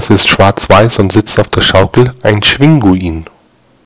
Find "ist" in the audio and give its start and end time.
0.08-0.28